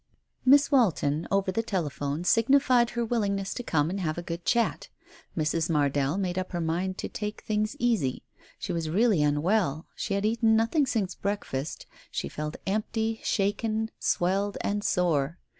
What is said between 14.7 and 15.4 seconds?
sore.